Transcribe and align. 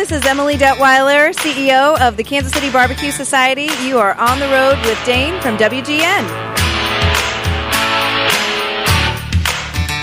This 0.00 0.12
is 0.12 0.24
Emily 0.24 0.56
Detwiler, 0.56 1.34
CEO 1.34 2.00
of 2.00 2.16
the 2.16 2.24
Kansas 2.24 2.54
City 2.54 2.72
Barbecue 2.72 3.10
Society. 3.10 3.68
You 3.84 3.98
are 3.98 4.14
on 4.14 4.38
the 4.38 4.48
road 4.48 4.78
with 4.86 4.98
Dane 5.04 5.38
from 5.42 5.58
WGN. 5.58 6.24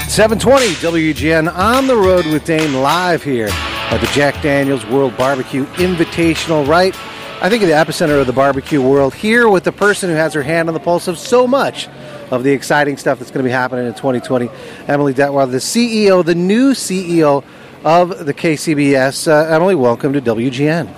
720 0.08 0.68
WGN 0.76 1.52
on 1.52 1.88
the 1.88 1.96
road 1.96 2.28
with 2.28 2.46
Dane 2.46 2.84
live 2.84 3.24
here 3.24 3.48
at 3.50 3.98
the 3.98 4.06
Jack 4.14 4.40
Daniels 4.44 4.86
World 4.86 5.18
Barbecue 5.18 5.66
Invitational, 5.78 6.68
right? 6.68 6.96
I 7.42 7.50
think 7.50 7.64
of 7.64 7.68
the 7.70 7.74
epicenter 7.74 8.22
of 8.22 8.28
the 8.28 8.34
barbecue 8.34 8.84
world 8.84 9.16
here 9.16 9.50
with 9.50 9.64
the 9.64 9.72
person 9.72 10.12
who 10.12 10.16
has 10.16 10.32
her 10.36 10.44
hand 10.44 10.70
on 10.70 10.76
the 10.76 10.80
pulse 10.80 11.08
of 11.08 11.18
so 11.18 11.48
much 11.48 11.88
of 12.30 12.44
the 12.44 12.52
exciting 12.52 12.98
stuff 12.98 13.18
that's 13.18 13.32
going 13.32 13.44
to 13.44 13.48
be 13.48 13.52
happening 13.52 13.88
in 13.88 13.96
2020. 13.96 14.48
Emily 14.88 15.16
Detwiler, 15.16 15.50
the 15.50 15.58
CEO, 15.58 16.24
the 16.24 16.36
new 16.36 16.74
CEO 16.74 17.44
of 17.88 18.26
the 18.26 18.34
KCBS. 18.34 19.30
Uh, 19.30 19.50
Emily, 19.50 19.74
welcome 19.74 20.12
to 20.12 20.20
WGN. 20.20 20.94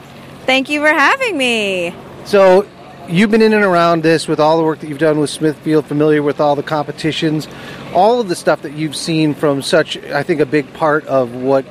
Thank 0.47 0.69
you 0.69 0.81
for 0.81 0.87
having 0.87 1.37
me. 1.37 1.93
So, 2.25 2.67
you've 3.07 3.29
been 3.29 3.43
in 3.43 3.53
and 3.53 3.63
around 3.63 4.01
this 4.01 4.27
with 4.27 4.39
all 4.39 4.57
the 4.57 4.63
work 4.63 4.79
that 4.79 4.89
you've 4.89 4.97
done 4.97 5.19
with 5.19 5.29
Smithfield, 5.29 5.85
familiar 5.85 6.23
with 6.23 6.39
all 6.39 6.55
the 6.55 6.63
competitions, 6.63 7.47
all 7.93 8.19
of 8.19 8.27
the 8.27 8.35
stuff 8.35 8.63
that 8.63 8.73
you've 8.73 8.95
seen 8.95 9.35
from 9.35 9.61
such, 9.61 9.97
I 9.97 10.23
think, 10.23 10.41
a 10.41 10.47
big 10.47 10.73
part 10.73 11.05
of 11.05 11.35
what 11.35 11.63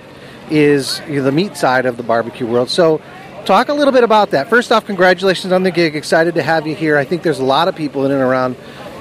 is 0.51 1.03
you 1.09 1.17
know, 1.17 1.25
the 1.25 1.33
meat 1.33 1.57
side 1.57 1.85
of 1.85 1.97
the 1.97 2.05
barbecue 2.05 2.47
world. 2.47 2.71
So, 2.71 3.03
talk 3.45 3.71
a 3.71 3.75
little 3.75 3.93
bit 3.93 4.05
about 4.05 4.31
that. 4.31 4.49
First 4.49 4.71
off, 4.71 4.87
congratulations 4.87 5.53
on 5.53 5.65
the 5.65 5.73
gig. 5.73 5.97
Excited 5.97 6.37
to 6.37 6.45
have 6.45 6.65
you 6.65 6.77
here. 6.77 6.97
I 6.97 7.05
think 7.05 7.25
there's 7.25 7.41
a 7.41 7.45
lot 7.45 7.67
of 7.67 7.75
people 7.75 8.07
in 8.07 8.13
and 8.13 8.23
around 8.23 8.55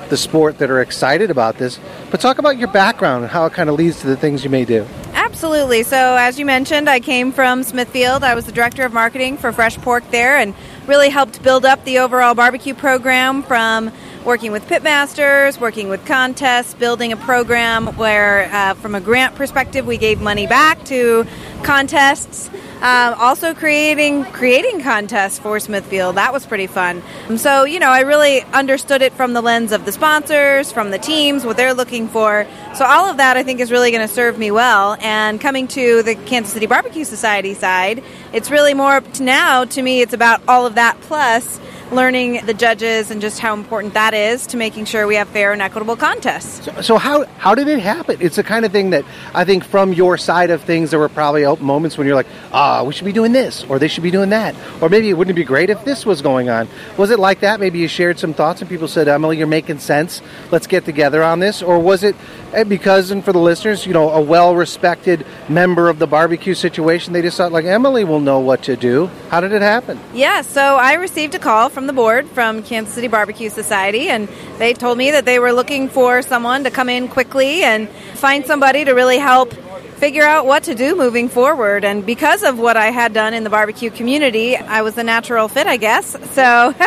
the 0.10 0.18
sport 0.18 0.58
that 0.58 0.72
are 0.72 0.82
excited 0.82 1.30
about 1.30 1.60
this. 1.60 1.80
But 2.10 2.22
talk 2.22 2.40
about 2.40 2.58
your 2.58 2.70
background 2.70 3.24
and 3.24 3.32
how 3.32 3.46
it 3.46 3.54
kind 3.54 3.70
of 3.70 3.76
leads 3.76 4.02
to 4.02 4.08
the 4.08 4.18
things 4.18 4.44
you 4.44 4.50
may 4.50 4.66
do. 4.66 4.88
Absolutely. 5.38 5.84
So, 5.84 6.16
as 6.16 6.40
you 6.40 6.48
mentioned, 6.48 6.90
I 6.90 7.00
came 7.00 7.32
from 7.32 7.62
Smithfield. 7.62 8.24
I 8.24 8.34
was 8.34 8.48
the 8.48 8.52
director 8.52 8.84
of 8.86 8.92
marketing 8.92 9.38
for 9.38 9.52
Fresh 9.52 9.78
Pork 9.78 10.04
there 10.10 10.36
and 10.36 10.56
really 10.88 11.10
helped 11.10 11.44
build 11.44 11.64
up 11.64 11.84
the 11.84 12.00
overall 12.00 12.34
barbecue 12.34 12.74
program 12.74 13.44
from 13.44 13.92
working 14.26 14.52
with 14.52 14.68
pitmasters, 14.68 15.60
working 15.60 15.90
with 15.90 16.04
contests, 16.08 16.74
building 16.74 17.12
a 17.12 17.18
program 17.18 17.86
where, 17.98 18.50
uh, 18.52 18.74
from 18.74 18.96
a 18.96 19.00
grant 19.00 19.36
perspective, 19.36 19.86
we 19.86 19.98
gave 19.98 20.20
money 20.20 20.48
back 20.48 20.84
to 20.86 21.24
contests. 21.64 22.50
Um, 22.78 23.16
also 23.18 23.56
creating 23.56 24.26
creating 24.26 24.82
contests 24.82 25.40
for 25.40 25.60
Smithfield. 25.60 26.16
That 26.16 26.32
was 26.32 26.46
pretty 26.46 26.68
fun. 26.68 27.02
So 27.38 27.64
you 27.64 27.80
know, 27.80 27.90
I 27.90 28.02
really 28.02 28.42
understood 28.54 29.02
it 29.02 29.14
from 29.14 29.34
the 29.34 29.42
lens 29.42 29.72
of 29.72 29.86
the 29.86 29.92
sponsors, 29.92 30.72
from 30.72 30.92
the 30.92 31.00
teams, 31.00 31.44
what 31.44 31.58
they're 31.58 31.74
looking 31.74 32.08
for. 32.08 32.46
So 32.76 32.86
all 32.86 33.10
of 33.10 33.18
that, 33.18 33.36
I 33.36 33.44
think, 33.44 33.60
is 33.60 33.72
really 33.72 33.90
going 33.90 34.08
to 34.08 34.14
serve 34.14 34.38
me 34.38 34.52
well. 34.52 34.96
And 35.00 35.42
coming 35.42 35.68
to 35.70 36.04
the 36.04 36.14
Kansas 36.14 36.54
City 36.54 36.68
Barbecue 36.68 37.04
Society 37.04 37.56
side, 37.56 38.04
it's 38.32 38.52
really 38.52 38.76
more 38.76 39.02
to 39.02 39.24
now. 39.24 39.66
To 39.66 39.82
me, 39.82 40.02
it's 40.02 40.14
about 40.14 40.42
all 40.48 40.68
of 40.68 40.76
that 40.76 41.02
plus 41.02 41.60
learning 41.92 42.46
the 42.46 42.54
judges 42.54 43.12
and 43.12 43.22
just 43.22 43.40
how 43.40 43.54
important 43.54 43.94
that 43.94 44.14
is 44.14 44.48
to 44.48 44.58
making 44.58 44.86
sure 44.86 45.08
we 45.08 45.16
have 45.16 45.28
fair 45.30 45.54
and 45.54 45.62
equitable 45.62 45.96
contests. 45.96 46.66
So, 46.66 46.82
so, 46.82 46.98
how 46.98 47.26
how 47.38 47.56
did 47.56 47.68
it 47.68 47.80
happen? 47.80 48.18
It's 48.20 48.36
the 48.36 48.44
kind 48.44 48.66
of 48.66 48.72
thing 48.72 48.92
that 48.92 49.06
I 49.34 49.46
think 49.46 49.64
from 49.64 49.94
your 49.94 50.18
side 50.18 50.50
of 50.50 50.62
things, 50.64 50.92
there 50.92 51.00
were 51.00 51.10
probably 51.10 51.46
moments 51.56 51.98
when 51.98 52.08
you're 52.08 52.16
like, 52.16 52.28
ah, 52.52 52.84
we 52.84 52.94
should 52.94 53.06
be 53.06 53.14
doing 53.14 53.32
this, 53.32 53.64
or 53.66 53.80
they 53.80 53.88
should 53.88 54.04
be 54.04 54.12
doing 54.12 54.30
that, 54.30 54.56
or 54.82 54.90
maybe 54.90 55.10
it 55.10 55.14
wouldn't 55.14 55.36
be 55.36 55.44
great 55.44 55.70
if 55.70 55.84
this 55.86 56.06
was 56.06 56.22
going 56.22 56.50
on. 56.50 56.68
Was 56.98 57.10
it 57.10 57.20
like 57.20 57.40
that? 57.42 57.60
Maybe 57.60 57.80
you 57.80 57.88
shared 57.88 58.20
some 58.20 58.34
thoughts 58.34 58.62
and 58.62 58.70
people 58.70 58.88
said, 58.88 59.08
Emily, 59.08 59.38
you're 59.38 59.48
making 59.48 59.80
sense. 59.80 60.22
Let's 60.52 60.68
get 60.68 60.86
together 60.86 61.24
on 61.24 61.40
this, 61.40 61.62
or 61.62 61.80
was 61.80 62.04
it 62.04 62.16
eh, 62.54 62.64
because, 62.64 63.12
and 63.12 63.24
for 63.24 63.34
the 63.34 63.40
listeners, 63.40 63.86
you 63.86 63.94
know, 63.94 64.10
a 64.10 64.22
well-respected 64.22 65.26
member 65.50 65.90
of 65.90 66.00
the 66.00 66.08
barbecue 66.08 66.54
situation, 66.54 67.14
they 67.14 67.22
just 67.22 67.38
thought 67.38 67.52
like 67.52 67.66
Emily 67.66 68.04
will 68.04 68.20
know 68.20 68.40
what 68.40 68.64
to 68.64 68.76
do. 68.76 69.08
How 69.30 69.40
did 69.40 69.52
it 69.52 69.62
happen? 69.62 70.00
Yeah, 70.14 70.42
so 70.42 70.76
I 70.76 70.94
received 70.94 71.36
a 71.36 71.40
call 71.40 71.70
from 71.70 71.88
the 71.88 71.94
board 71.94 72.28
from 72.30 72.64
Kansas 72.64 72.94
City 72.94 73.08
Barbecue 73.08 73.50
Society, 73.50 74.10
and 74.10 74.28
they 74.58 74.74
told 74.74 74.98
me 74.98 75.12
that 75.12 75.26
they 75.26 75.40
were 75.40 75.54
looking 75.54 75.90
for 75.90 76.22
someone 76.22 76.64
to 76.64 76.72
come 76.72 76.90
in 76.90 77.08
quickly 77.08 77.64
and 77.64 77.90
find 78.16 78.46
somebody 78.46 78.86
to 78.86 78.94
really 78.94 79.18
help 79.18 79.54
figure 79.98 80.24
out 80.24 80.46
what 80.46 80.64
to 80.64 80.76
do 80.76 80.96
moving 80.96 81.28
forward. 81.28 81.84
And 81.84 82.06
because 82.06 82.44
of 82.44 82.60
what 82.60 82.78
I 82.78 82.92
had 82.92 83.14
done 83.14 83.34
in 83.34 83.44
the 83.44 83.50
barbecue 83.50 83.90
community, 83.90 84.56
I 84.56 84.84
was 84.84 84.98
a 84.98 85.04
natural 85.04 85.48
fit, 85.48 85.66
I 85.66 85.78
guess. 85.78 86.16
So 86.34 86.74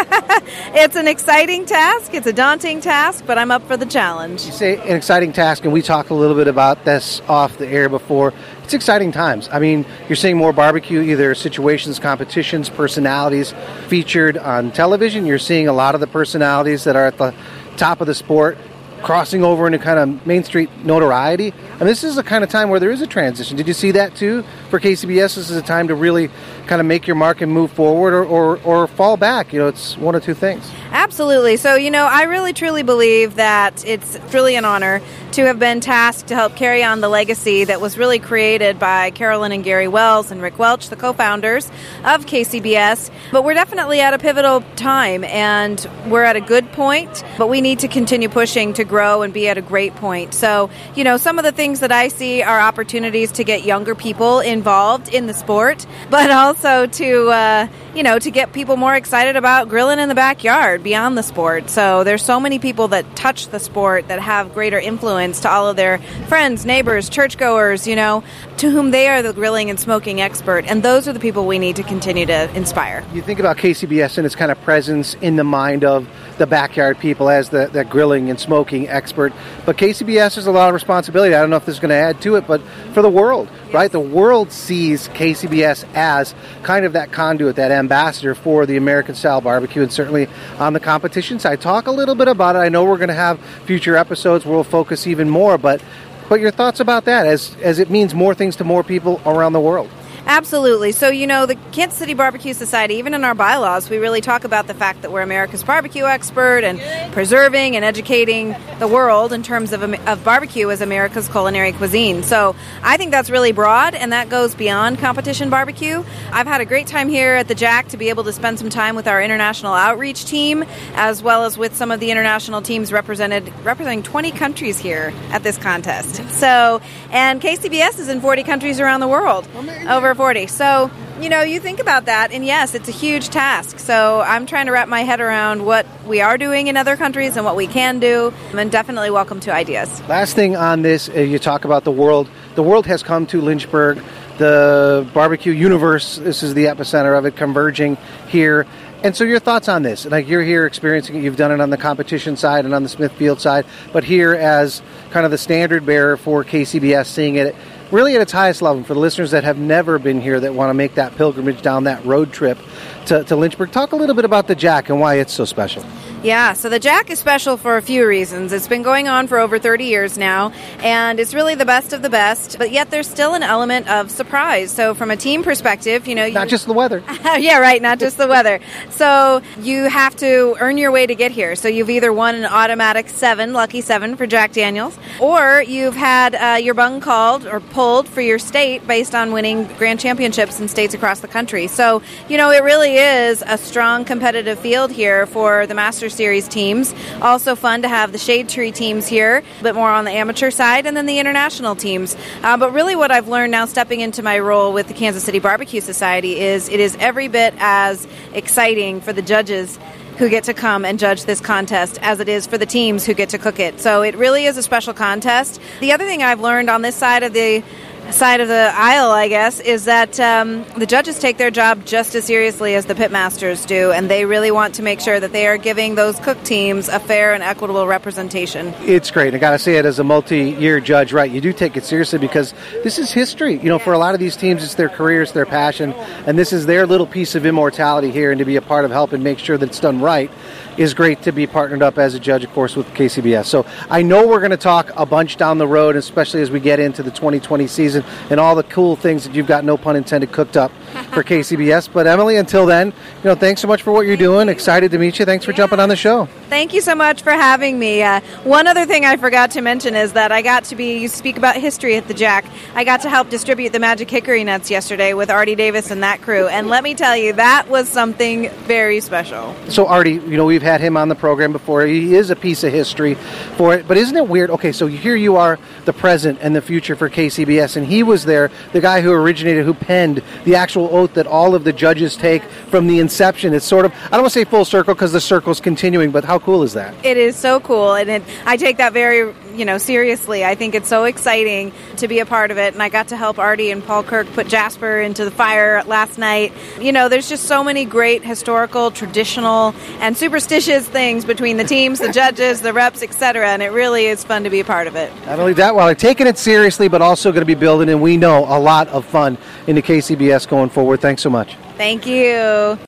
it's 0.74 0.96
an 0.96 1.08
exciting 1.08 1.66
task. 1.66 2.14
It's 2.14 2.26
a 2.26 2.32
daunting 2.32 2.80
task, 2.80 3.24
but 3.26 3.36
I'm 3.36 3.50
up 3.50 3.66
for 3.66 3.76
the 3.76 3.86
challenge. 3.86 4.46
You 4.46 4.52
say 4.52 4.76
an 4.76 4.96
exciting 4.96 5.32
task, 5.32 5.64
and 5.64 5.72
we 5.72 5.82
talked 5.82 6.10
a 6.10 6.14
little 6.14 6.36
bit 6.36 6.46
about 6.46 6.84
this 6.84 7.20
off 7.28 7.58
the 7.58 7.66
air 7.66 7.88
before. 7.88 8.32
It's 8.62 8.74
exciting 8.74 9.10
times. 9.10 9.48
I 9.50 9.58
mean, 9.58 9.84
you're 10.08 10.16
seeing 10.16 10.36
more 10.36 10.52
barbecue, 10.52 11.00
either 11.00 11.34
situations, 11.34 11.98
competitions, 11.98 12.68
personalities 12.68 13.52
featured 13.88 14.38
on 14.38 14.70
television. 14.70 15.26
You're 15.26 15.38
seeing 15.38 15.66
a 15.66 15.72
lot 15.72 15.96
of 15.96 16.00
the 16.00 16.06
personalities 16.06 16.84
that 16.84 16.94
are 16.94 17.06
at 17.06 17.18
the 17.18 17.34
top 17.76 18.00
of 18.00 18.06
the 18.06 18.14
sport 18.14 18.56
crossing 19.02 19.44
over 19.44 19.66
into 19.66 19.78
kind 19.78 19.98
of 19.98 20.26
Main 20.26 20.44
Street 20.44 20.70
notoriety. 20.84 21.52
And 21.78 21.88
this 21.88 22.04
is 22.04 22.18
a 22.18 22.22
kind 22.22 22.44
of 22.44 22.50
time 22.50 22.70
where 22.70 22.80
there 22.80 22.90
is 22.90 23.00
a 23.00 23.06
transition. 23.06 23.56
Did 23.56 23.68
you 23.68 23.74
see 23.74 23.90
that 23.92 24.14
too 24.14 24.44
for 24.70 24.80
KCBS? 24.80 25.34
This 25.34 25.50
is 25.50 25.56
a 25.56 25.62
time 25.62 25.88
to 25.88 25.94
really 25.94 26.30
kind 26.66 26.80
of 26.80 26.86
make 26.86 27.06
your 27.06 27.16
mark 27.16 27.40
and 27.40 27.52
move 27.52 27.72
forward 27.72 28.14
or, 28.14 28.24
or, 28.24 28.58
or 28.62 28.86
fall 28.86 29.16
back. 29.16 29.52
You 29.52 29.58
know, 29.60 29.68
it's 29.68 29.98
one 29.98 30.14
of 30.14 30.22
two 30.22 30.34
things. 30.34 30.70
Absolutely. 30.92 31.56
So, 31.56 31.74
you 31.74 31.90
know, 31.90 32.06
I 32.06 32.22
really 32.22 32.52
truly 32.52 32.82
believe 32.82 33.34
that 33.34 33.84
it's 33.86 34.18
truly 34.30 34.56
an 34.56 34.64
honor 34.64 35.02
to 35.32 35.44
have 35.46 35.58
been 35.58 35.80
tasked 35.80 36.28
to 36.28 36.34
help 36.34 36.56
carry 36.56 36.82
on 36.82 37.00
the 37.00 37.08
legacy 37.08 37.64
that 37.64 37.80
was 37.80 37.96
really 37.96 38.18
created 38.18 38.78
by 38.78 39.10
Carolyn 39.10 39.52
and 39.52 39.62
Gary 39.62 39.88
Wells 39.88 40.30
and 40.30 40.42
Rick 40.42 40.58
Welch, 40.58 40.88
the 40.88 40.96
co 40.96 41.12
founders 41.12 41.66
of 42.04 42.26
KCBS. 42.26 43.10
But 43.30 43.44
we're 43.44 43.54
definitely 43.54 44.00
at 44.00 44.14
a 44.14 44.18
pivotal 44.18 44.62
time 44.76 45.24
and 45.24 45.88
we're 46.06 46.24
at 46.24 46.36
a 46.36 46.40
good 46.40 46.70
point, 46.72 47.24
but 47.38 47.48
we 47.48 47.60
need 47.60 47.80
to 47.80 47.88
continue 47.88 48.28
pushing 48.28 48.72
to 48.74 48.84
grow 48.84 49.22
and 49.22 49.32
be 49.32 49.48
at 49.48 49.58
a 49.58 49.62
great 49.62 49.94
point. 49.96 50.34
So, 50.34 50.70
you 50.94 51.04
know, 51.04 51.16
some 51.16 51.38
of 51.38 51.44
the 51.44 51.52
things 51.52 51.80
that 51.80 51.92
I 51.92 52.08
see 52.08 52.42
are 52.42 52.60
opportunities 52.60 53.32
to 53.32 53.44
get 53.44 53.64
younger 53.64 53.94
people 53.94 54.40
involved 54.60 55.08
in 55.14 55.26
the 55.26 55.32
sport, 55.32 55.86
but 56.10 56.30
also 56.30 56.86
to, 56.86 57.08
uh, 57.30 57.66
you 57.94 58.02
know, 58.02 58.18
to 58.18 58.30
get 58.30 58.52
people 58.52 58.76
more 58.76 58.94
excited 58.94 59.36
about 59.36 59.68
grilling 59.68 59.98
in 59.98 60.08
the 60.08 60.14
backyard 60.14 60.82
beyond 60.82 61.18
the 61.18 61.22
sport. 61.22 61.70
So 61.70 62.04
there's 62.04 62.24
so 62.24 62.38
many 62.38 62.58
people 62.58 62.88
that 62.88 63.16
touch 63.16 63.48
the 63.48 63.58
sport 63.58 64.08
that 64.08 64.20
have 64.20 64.54
greater 64.54 64.78
influence 64.78 65.40
to 65.40 65.50
all 65.50 65.68
of 65.68 65.76
their 65.76 65.98
friends, 66.28 66.64
neighbors, 66.64 67.08
churchgoers, 67.08 67.86
you 67.86 67.96
know, 67.96 68.22
to 68.58 68.70
whom 68.70 68.90
they 68.90 69.08
are 69.08 69.22
the 69.22 69.32
grilling 69.32 69.70
and 69.70 69.80
smoking 69.80 70.20
expert. 70.20 70.64
And 70.66 70.82
those 70.82 71.08
are 71.08 71.12
the 71.12 71.20
people 71.20 71.46
we 71.46 71.58
need 71.58 71.76
to 71.76 71.82
continue 71.82 72.26
to 72.26 72.54
inspire. 72.56 73.04
You 73.12 73.22
think 73.22 73.40
about 73.40 73.56
KCBS 73.56 74.18
and 74.18 74.26
its 74.26 74.36
kind 74.36 74.52
of 74.52 74.60
presence 74.62 75.14
in 75.14 75.36
the 75.36 75.44
mind 75.44 75.84
of 75.84 76.08
the 76.38 76.46
backyard 76.46 76.98
people 76.98 77.28
as 77.28 77.50
the, 77.50 77.66
the 77.66 77.84
grilling 77.84 78.30
and 78.30 78.40
smoking 78.40 78.88
expert. 78.88 79.32
But 79.66 79.76
KCBS 79.76 80.36
has 80.36 80.46
a 80.46 80.52
lot 80.52 80.68
of 80.68 80.74
responsibility. 80.74 81.34
I 81.34 81.40
don't 81.40 81.50
know 81.50 81.56
if 81.56 81.66
this 81.66 81.74
is 81.74 81.80
going 81.80 81.90
to 81.90 81.96
add 81.96 82.20
to 82.22 82.36
it, 82.36 82.46
but 82.46 82.62
for 82.94 83.02
the 83.02 83.10
world, 83.10 83.48
yes. 83.66 83.74
right? 83.74 83.92
The 83.92 84.00
world 84.00 84.50
sees 84.50 85.08
KCBS 85.08 85.84
as 85.94 86.34
kind 86.62 86.86
of 86.86 86.94
that 86.94 87.12
conduit, 87.12 87.56
that 87.56 87.70
ambassador 87.80 88.36
for 88.36 88.66
the 88.66 88.76
American 88.76 89.16
style 89.16 89.40
barbecue, 89.40 89.82
and 89.82 89.92
certainly 89.92 90.28
on 90.58 90.72
the 90.72 90.80
competition 90.80 91.40
side. 91.40 91.60
Talk 91.60 91.88
a 91.88 91.90
little 91.90 92.14
bit 92.14 92.28
about 92.28 92.54
it. 92.54 92.60
I 92.60 92.68
know 92.68 92.84
we're 92.84 92.98
going 92.98 93.08
to 93.08 93.14
have 93.14 93.40
future 93.66 93.96
episodes 93.96 94.44
where 94.44 94.54
we'll 94.54 94.64
focus 94.64 95.08
even 95.08 95.28
more, 95.28 95.58
but 95.58 95.82
but 96.28 96.40
your 96.40 96.52
thoughts 96.52 96.78
about 96.78 97.06
that 97.06 97.26
as 97.26 97.56
as 97.62 97.80
it 97.80 97.90
means 97.90 98.14
more 98.14 98.34
things 98.34 98.54
to 98.56 98.64
more 98.64 98.84
people 98.84 99.20
around 99.26 99.52
the 99.52 99.60
world. 99.60 99.90
Absolutely. 100.30 100.92
So, 100.92 101.08
you 101.08 101.26
know, 101.26 101.44
the 101.44 101.56
Kansas 101.72 101.98
City 101.98 102.14
Barbecue 102.14 102.54
Society, 102.54 102.94
even 102.94 103.14
in 103.14 103.24
our 103.24 103.34
bylaws, 103.34 103.90
we 103.90 103.98
really 103.98 104.20
talk 104.20 104.44
about 104.44 104.68
the 104.68 104.74
fact 104.74 105.02
that 105.02 105.10
we're 105.10 105.22
America's 105.22 105.64
barbecue 105.64 106.04
expert 106.04 106.62
and 106.62 106.78
preserving 107.12 107.74
and 107.74 107.84
educating 107.84 108.54
the 108.78 108.86
world 108.86 109.32
in 109.32 109.42
terms 109.42 109.72
of, 109.72 109.82
of 109.82 110.22
barbecue 110.22 110.70
as 110.70 110.82
America's 110.82 111.28
culinary 111.28 111.72
cuisine. 111.72 112.22
So, 112.22 112.54
I 112.80 112.96
think 112.96 113.10
that's 113.10 113.28
really 113.28 113.50
broad 113.50 113.96
and 113.96 114.12
that 114.12 114.28
goes 114.28 114.54
beyond 114.54 115.00
competition 115.00 115.50
barbecue. 115.50 116.04
I've 116.30 116.46
had 116.46 116.60
a 116.60 116.64
great 116.64 116.86
time 116.86 117.08
here 117.08 117.34
at 117.34 117.48
the 117.48 117.56
Jack 117.56 117.88
to 117.88 117.96
be 117.96 118.08
able 118.08 118.22
to 118.22 118.32
spend 118.32 118.60
some 118.60 118.70
time 118.70 118.94
with 118.94 119.08
our 119.08 119.20
international 119.20 119.74
outreach 119.74 120.26
team 120.26 120.64
as 120.94 121.24
well 121.24 121.42
as 121.42 121.58
with 121.58 121.74
some 121.74 121.90
of 121.90 121.98
the 121.98 122.12
international 122.12 122.62
teams 122.62 122.92
represented 122.92 123.52
representing 123.64 124.04
20 124.04 124.30
countries 124.30 124.78
here 124.78 125.12
at 125.30 125.42
this 125.42 125.58
contest. 125.58 126.22
So, 126.30 126.80
and 127.10 127.42
KCBS 127.42 127.98
is 127.98 128.08
in 128.08 128.20
40 128.20 128.44
countries 128.44 128.78
around 128.78 129.00
the 129.00 129.08
world. 129.08 129.48
Over 129.88 130.14
40. 130.20 130.48
So, 130.48 130.90
you 131.18 131.30
know, 131.30 131.40
you 131.40 131.60
think 131.60 131.80
about 131.80 132.04
that, 132.04 132.30
and 132.30 132.44
yes, 132.44 132.74
it's 132.74 132.90
a 132.90 132.92
huge 132.92 133.30
task. 133.30 133.78
So, 133.78 134.20
I'm 134.20 134.44
trying 134.44 134.66
to 134.66 134.72
wrap 134.72 134.86
my 134.86 135.00
head 135.00 135.18
around 135.18 135.64
what 135.64 135.86
we 136.06 136.20
are 136.20 136.36
doing 136.36 136.66
in 136.66 136.76
other 136.76 136.94
countries 136.94 137.36
and 137.36 137.44
what 137.46 137.56
we 137.56 137.66
can 137.66 138.00
do, 138.00 138.30
and 138.54 138.70
definitely 138.70 139.10
welcome 139.10 139.40
to 139.40 139.50
ideas. 139.50 139.88
Last 140.10 140.34
thing 140.34 140.56
on 140.56 140.82
this, 140.82 141.08
uh, 141.08 141.20
you 141.20 141.38
talk 141.38 141.64
about 141.64 141.84
the 141.84 141.90
world. 141.90 142.28
The 142.54 142.62
world 142.62 142.84
has 142.84 143.02
come 143.02 143.26
to 143.28 143.40
Lynchburg. 143.40 144.02
The 144.36 145.08
barbecue 145.14 145.52
universe, 145.52 146.16
this 146.16 146.42
is 146.42 146.52
the 146.52 146.66
epicenter 146.66 147.16
of 147.16 147.24
it, 147.24 147.34
converging 147.34 147.96
here. 148.28 148.66
And 149.02 149.16
so, 149.16 149.24
your 149.24 149.38
thoughts 149.38 149.70
on 149.70 149.82
this? 149.82 150.04
Like 150.04 150.28
you're 150.28 150.44
here 150.44 150.66
experiencing 150.66 151.16
it, 151.16 151.22
you've 151.22 151.38
done 151.38 151.50
it 151.50 151.62
on 151.62 151.70
the 151.70 151.78
competition 151.78 152.36
side 152.36 152.66
and 152.66 152.74
on 152.74 152.82
the 152.82 152.90
Smithfield 152.90 153.40
side, 153.40 153.64
but 153.94 154.04
here 154.04 154.34
as 154.34 154.82
kind 155.12 155.24
of 155.24 155.30
the 155.30 155.38
standard 155.38 155.86
bearer 155.86 156.18
for 156.18 156.44
KCBS, 156.44 157.06
seeing 157.06 157.36
it 157.36 157.56
really 157.90 158.14
at 158.14 158.20
its 158.20 158.32
highest 158.32 158.62
level. 158.62 158.82
For 158.84 158.94
the 158.94 159.00
listeners 159.00 159.30
that 159.32 159.44
have 159.44 159.58
never 159.58 159.98
been 159.98 160.20
here 160.20 160.40
that 160.40 160.54
want 160.54 160.70
to 160.70 160.74
make 160.74 160.94
that 160.94 161.16
pilgrimage 161.16 161.62
down 161.62 161.84
that 161.84 162.04
road 162.04 162.32
trip 162.32 162.58
to, 163.06 163.24
to 163.24 163.36
Lynchburg, 163.36 163.72
talk 163.72 163.92
a 163.92 163.96
little 163.96 164.14
bit 164.14 164.24
about 164.24 164.46
the 164.46 164.54
Jack 164.54 164.88
and 164.88 165.00
why 165.00 165.14
it's 165.16 165.32
so 165.32 165.44
special. 165.44 165.84
Yeah, 166.22 166.52
so 166.52 166.68
the 166.68 166.78
Jack 166.78 167.08
is 167.08 167.18
special 167.18 167.56
for 167.56 167.78
a 167.78 167.82
few 167.82 168.06
reasons. 168.06 168.52
It's 168.52 168.68
been 168.68 168.82
going 168.82 169.08
on 169.08 169.26
for 169.26 169.38
over 169.38 169.58
30 169.58 169.86
years 169.86 170.18
now, 170.18 170.52
and 170.80 171.18
it's 171.18 171.32
really 171.32 171.54
the 171.54 171.64
best 171.64 171.94
of 171.94 172.02
the 172.02 172.10
best, 172.10 172.58
but 172.58 172.70
yet 172.70 172.90
there's 172.90 173.08
still 173.08 173.32
an 173.32 173.42
element 173.42 173.88
of 173.88 174.10
surprise. 174.10 174.70
So, 174.70 174.92
from 174.92 175.10
a 175.10 175.16
team 175.16 175.42
perspective, 175.42 176.06
you 176.06 176.14
know. 176.14 176.28
Not 176.28 176.48
just 176.48 176.66
the 176.66 176.74
weather. 176.74 177.02
yeah, 177.38 177.58
right, 177.58 177.80
not 177.80 177.98
just 177.98 178.18
the 178.18 178.28
weather. 178.28 178.60
So, 178.90 179.40
you 179.62 179.84
have 179.84 180.14
to 180.16 180.56
earn 180.60 180.76
your 180.76 180.90
way 180.90 181.06
to 181.06 181.14
get 181.14 181.32
here. 181.32 181.56
So, 181.56 181.68
you've 181.68 181.88
either 181.88 182.12
won 182.12 182.34
an 182.34 182.44
automatic 182.44 183.08
seven, 183.08 183.54
lucky 183.54 183.80
seven 183.80 184.14
for 184.16 184.26
Jack 184.26 184.52
Daniels, 184.52 184.98
or 185.20 185.62
you've 185.66 185.96
had 185.96 186.34
uh, 186.34 186.56
your 186.56 186.74
bung 186.74 187.00
called 187.00 187.46
or 187.46 187.60
pulled 187.60 188.06
for 188.06 188.20
your 188.20 188.38
state 188.38 188.86
based 188.86 189.14
on 189.14 189.32
winning 189.32 189.64
grand 189.78 190.00
championships 190.00 190.60
in 190.60 190.68
states 190.68 190.92
across 190.92 191.20
the 191.20 191.28
country. 191.28 191.66
So, 191.66 192.02
you 192.28 192.36
know, 192.36 192.50
it 192.50 192.62
really 192.62 192.96
is 192.98 193.42
a 193.46 193.56
strong 193.56 194.04
competitive 194.04 194.58
field 194.58 194.92
here 194.92 195.24
for 195.24 195.66
the 195.66 195.74
Masters 195.74 196.09
Series 196.10 196.48
teams. 196.48 196.94
Also 197.22 197.54
fun 197.54 197.82
to 197.82 197.88
have 197.88 198.12
the 198.12 198.18
Shade 198.18 198.48
Tree 198.48 198.72
teams 198.72 199.06
here, 199.06 199.42
a 199.60 199.62
bit 199.62 199.74
more 199.74 199.90
on 199.90 200.04
the 200.04 200.10
amateur 200.10 200.50
side, 200.50 200.86
and 200.86 200.96
then 200.96 201.06
the 201.06 201.18
international 201.18 201.76
teams. 201.76 202.16
Uh, 202.42 202.56
but 202.56 202.72
really, 202.72 202.96
what 202.96 203.10
I've 203.10 203.28
learned 203.28 203.52
now 203.52 203.66
stepping 203.66 204.00
into 204.00 204.22
my 204.22 204.38
role 204.38 204.72
with 204.72 204.88
the 204.88 204.94
Kansas 204.94 205.24
City 205.24 205.38
Barbecue 205.38 205.80
Society 205.80 206.38
is 206.38 206.68
it 206.68 206.80
is 206.80 206.96
every 207.00 207.28
bit 207.28 207.54
as 207.58 208.06
exciting 208.34 209.00
for 209.00 209.12
the 209.12 209.22
judges 209.22 209.78
who 210.18 210.28
get 210.28 210.44
to 210.44 210.52
come 210.52 210.84
and 210.84 210.98
judge 210.98 211.24
this 211.24 211.40
contest 211.40 211.98
as 212.02 212.20
it 212.20 212.28
is 212.28 212.46
for 212.46 212.58
the 212.58 212.66
teams 212.66 213.06
who 213.06 213.14
get 213.14 213.30
to 213.30 213.38
cook 213.38 213.58
it. 213.58 213.80
So 213.80 214.02
it 214.02 214.14
really 214.16 214.44
is 214.44 214.58
a 214.58 214.62
special 214.62 214.92
contest. 214.92 215.58
The 215.80 215.92
other 215.92 216.04
thing 216.04 216.22
I've 216.22 216.40
learned 216.40 216.68
on 216.68 216.82
this 216.82 216.94
side 216.94 217.22
of 217.22 217.32
the 217.32 217.64
side 218.12 218.40
of 218.40 218.48
the 218.48 218.72
aisle, 218.74 219.10
I 219.10 219.28
guess, 219.28 219.60
is 219.60 219.84
that 219.84 220.18
um, 220.20 220.64
the 220.76 220.86
judges 220.86 221.18
take 221.18 221.36
their 221.36 221.50
job 221.50 221.84
just 221.84 222.14
as 222.14 222.24
seriously 222.24 222.74
as 222.74 222.86
the 222.86 222.94
pitmasters 222.94 223.66
do, 223.66 223.92
and 223.92 224.10
they 224.10 224.24
really 224.24 224.50
want 224.50 224.74
to 224.76 224.82
make 224.82 225.00
sure 225.00 225.20
that 225.20 225.32
they 225.32 225.46
are 225.46 225.58
giving 225.58 225.94
those 225.94 226.18
cook 226.20 226.42
teams 226.42 226.88
a 226.88 226.98
fair 226.98 227.34
and 227.34 227.42
equitable 227.42 227.86
representation. 227.86 228.74
It's 228.80 229.10
great. 229.10 229.34
I 229.34 229.38
got 229.38 229.52
to 229.52 229.58
say 229.58 229.76
it 229.76 229.84
as 229.84 229.98
a 229.98 230.04
multi-year 230.04 230.80
judge, 230.80 231.12
right? 231.12 231.30
You 231.30 231.40
do 231.40 231.52
take 231.52 231.76
it 231.76 231.84
seriously 231.84 232.18
because 232.18 232.54
this 232.82 232.98
is 232.98 233.12
history. 233.12 233.54
You 233.54 233.68
know, 233.68 233.78
for 233.78 233.92
a 233.92 233.98
lot 233.98 234.14
of 234.14 234.20
these 234.20 234.36
teams, 234.36 234.64
it's 234.64 234.74
their 234.74 234.88
career, 234.88 235.22
it's 235.22 235.32
their 235.32 235.46
passion, 235.46 235.92
and 236.26 236.38
this 236.38 236.52
is 236.52 236.66
their 236.66 236.86
little 236.86 237.06
piece 237.06 237.34
of 237.34 237.46
immortality 237.46 238.10
here, 238.10 238.30
and 238.30 238.38
to 238.38 238.44
be 238.44 238.56
a 238.56 238.62
part 238.62 238.84
of 238.84 238.90
helping 238.90 239.22
make 239.22 239.38
sure 239.38 239.56
that 239.56 239.68
it's 239.68 239.80
done 239.80 240.00
right 240.00 240.30
is 240.76 240.94
great 240.94 241.22
to 241.22 241.32
be 241.32 241.46
partnered 241.46 241.82
up 241.82 241.98
as 241.98 242.14
a 242.14 242.20
judge, 242.20 242.42
of 242.42 242.50
course, 242.52 242.74
with 242.74 242.86
KCBS. 242.94 243.46
So 243.46 243.66
I 243.90 244.02
know 244.02 244.26
we're 244.26 244.40
going 244.40 244.50
to 244.50 244.56
talk 244.56 244.90
a 244.96 245.04
bunch 245.04 245.36
down 245.36 245.58
the 245.58 245.66
road, 245.66 245.94
especially 245.96 246.40
as 246.40 246.50
we 246.50 246.60
get 246.60 246.80
into 246.80 247.02
the 247.02 247.10
2020 247.10 247.66
season 247.66 247.99
and 248.30 248.40
all 248.40 248.54
the 248.54 248.62
cool 248.64 248.96
things 248.96 249.24
that 249.24 249.34
you've 249.34 249.46
got, 249.46 249.64
no 249.64 249.76
pun 249.76 249.96
intended, 249.96 250.32
cooked 250.32 250.56
up 250.56 250.72
for 251.10 251.22
KCBS. 251.22 251.92
But 251.92 252.06
Emily, 252.06 252.36
until 252.36 252.66
then, 252.66 252.88
you 252.88 253.24
know, 253.24 253.34
thanks 253.34 253.60
so 253.60 253.68
much 253.68 253.82
for 253.82 253.92
what 253.92 254.06
you're 254.06 254.16
doing. 254.16 254.48
Excited 254.48 254.90
to 254.92 254.98
meet 254.98 255.18
you. 255.18 255.24
Thanks 255.24 255.44
for 255.44 255.50
yeah. 255.52 255.58
jumping 255.58 255.80
on 255.80 255.88
the 255.88 255.96
show. 255.96 256.26
Thank 256.48 256.74
you 256.74 256.80
so 256.80 256.94
much 256.94 257.22
for 257.22 257.32
having 257.32 257.78
me. 257.78 258.02
Uh, 258.02 258.20
one 258.44 258.66
other 258.66 258.86
thing 258.86 259.04
I 259.04 259.16
forgot 259.16 259.52
to 259.52 259.60
mention 259.60 259.94
is 259.94 260.12
that 260.14 260.32
I 260.32 260.42
got 260.42 260.64
to 260.64 260.76
be 260.76 260.98
you 260.98 261.08
speak 261.08 261.36
about 261.36 261.56
history 261.56 261.96
at 261.96 262.08
the 262.08 262.14
Jack. 262.14 262.44
I 262.74 262.84
got 262.84 263.02
to 263.02 263.10
help 263.10 263.30
distribute 263.30 263.72
the 263.72 263.78
Magic 263.78 264.10
Hickory 264.10 264.44
nuts 264.44 264.70
yesterday 264.70 265.14
with 265.14 265.28
Ardie 265.28 265.56
Davis 265.56 265.90
and 265.90 266.02
that 266.02 266.22
crew, 266.22 266.48
and 266.48 266.68
let 266.68 266.82
me 266.82 266.94
tell 266.94 267.16
you, 267.16 267.32
that 267.34 267.68
was 267.68 267.88
something 267.88 268.50
very 268.66 269.00
special. 269.00 269.54
So 269.68 269.86
Ardie, 269.86 270.14
you 270.28 270.36
know, 270.36 270.44
we've 270.44 270.62
had 270.62 270.80
him 270.80 270.96
on 270.96 271.08
the 271.08 271.14
program 271.14 271.52
before. 271.52 271.84
He 271.86 272.14
is 272.14 272.30
a 272.30 272.36
piece 272.36 272.64
of 272.64 272.72
history 272.72 273.14
for 273.56 273.74
it, 273.74 273.86
but 273.86 273.96
isn't 273.96 274.16
it 274.16 274.26
weird? 274.26 274.50
Okay, 274.50 274.72
so 274.72 274.86
here 274.86 275.16
you 275.16 275.36
are, 275.36 275.58
the 275.84 275.92
present 275.92 276.38
and 276.42 276.54
the 276.54 276.62
future 276.62 276.96
for 276.96 277.08
KCBS, 277.08 277.76
and 277.76 277.86
he 277.86 278.02
was 278.02 278.24
there, 278.24 278.50
the 278.72 278.80
guy 278.80 279.00
who 279.00 279.12
originated, 279.12 279.64
who 279.64 279.74
penned 279.74 280.22
the 280.44 280.56
actual 280.56 280.86
oath 281.00 281.14
that 281.14 281.26
all 281.26 281.54
of 281.54 281.64
the 281.64 281.72
judges 281.72 282.16
take 282.16 282.42
from 282.70 282.86
the 282.86 282.98
inception. 282.98 283.54
It's 283.54 283.66
sort 283.66 283.84
of 283.84 283.92
I 284.06 284.10
don't 284.10 284.22
want 284.22 284.32
to 284.32 284.38
say 284.38 284.44
full 284.44 284.64
circle 284.64 284.94
because 284.94 285.12
the 285.12 285.20
circle's 285.20 285.60
continuing, 285.60 286.10
but 286.10 286.24
how 286.24 286.38
cool 286.38 286.62
is 286.62 286.72
that? 286.74 286.94
It 287.04 287.16
is 287.16 287.36
so 287.36 287.60
cool, 287.60 287.94
and 287.94 288.10
it, 288.10 288.22
I 288.44 288.56
take 288.56 288.76
that 288.78 288.92
very 288.92 289.34
you 289.54 289.64
know 289.64 289.78
seriously. 289.78 290.44
I 290.44 290.54
think 290.54 290.74
it's 290.74 290.88
so 290.88 291.04
exciting 291.04 291.72
to 291.96 292.08
be 292.08 292.20
a 292.20 292.26
part 292.26 292.50
of 292.50 292.58
it, 292.58 292.74
and 292.74 292.82
I 292.82 292.88
got 292.88 293.08
to 293.08 293.16
help 293.16 293.36
Ardie 293.36 293.72
and 293.72 293.84
Paul 293.84 294.02
Kirk 294.02 294.26
put 294.32 294.48
Jasper 294.48 295.00
into 295.00 295.24
the 295.24 295.30
fire 295.30 295.82
last 295.84 296.18
night. 296.18 296.52
You 296.80 296.92
know, 296.92 297.08
there's 297.08 297.28
just 297.28 297.44
so 297.44 297.64
many 297.64 297.84
great 297.84 298.24
historical, 298.24 298.90
traditional, 298.90 299.74
and 300.00 300.16
superstitious 300.16 300.88
things 300.88 301.24
between 301.24 301.56
the 301.56 301.64
teams, 301.64 301.98
the 301.98 302.12
judges, 302.12 302.60
the 302.60 302.72
reps, 302.72 303.02
etc. 303.02 303.48
And 303.48 303.62
it 303.62 303.70
really 303.70 304.06
is 304.06 304.24
fun 304.24 304.44
to 304.44 304.50
be 304.50 304.60
a 304.60 304.64
part 304.64 304.86
of 304.86 304.96
it. 304.96 305.12
Not 305.26 305.38
only 305.38 305.54
that, 305.54 305.74
while 305.74 305.86
well, 305.86 305.94
taking 305.94 306.26
it 306.26 306.38
seriously, 306.38 306.88
but 306.88 307.02
also 307.02 307.30
going 307.30 307.42
to 307.42 307.46
be 307.46 307.54
building, 307.54 307.88
and 307.88 308.02
we 308.02 308.16
know 308.16 308.44
a 308.44 308.58
lot 308.58 308.88
of 308.88 309.04
fun 309.04 309.38
into 309.66 309.82
KCBS 309.82 310.48
going 310.48 310.70
forward. 310.70 310.89
Thanks 310.96 311.22
so 311.22 311.30
much. 311.30 311.56
Thank 311.76 312.06
you. 312.06 312.78